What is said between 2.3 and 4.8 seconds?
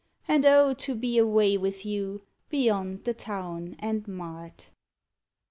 Beyond the town and mart.